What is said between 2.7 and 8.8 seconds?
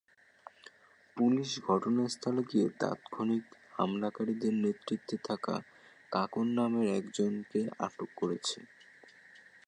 তাৎক্ষণিক হামলাকারীদের নেতৃত্বে থাকা কাঁকন নামের একজনকে আটক করেছে।